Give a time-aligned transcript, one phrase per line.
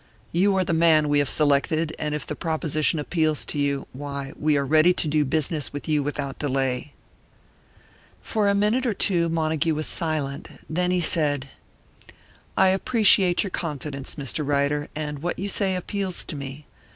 [0.31, 4.33] You are the man we have selected, and if the proposition appeals to you, why,
[4.35, 6.93] we are ready to do business with you without delay."
[8.19, 11.49] For a minute or two Montague was silent; then he said:
[12.57, 14.43] "I appreciate your confidence, Mr.
[14.43, 16.65] Ryder, and what you say appeals to me.